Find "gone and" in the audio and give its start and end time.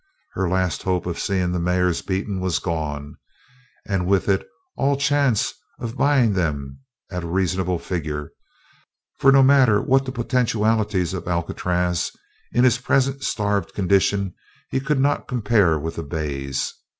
2.57-4.07